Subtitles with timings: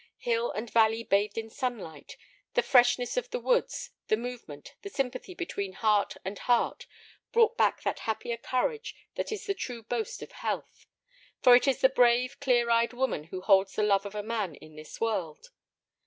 [0.17, 2.17] Hill and valley bathed in sunlight,
[2.55, 6.87] the freshness of the woods, the movement, the sympathy between heart and heart,
[7.31, 10.87] brought back that happier courage that is the true boast of health.
[11.43, 14.55] For it is the brave, clear eyed woman who holds the love of a man
[14.55, 15.51] in this world.